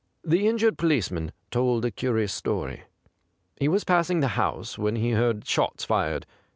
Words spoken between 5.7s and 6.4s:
fired.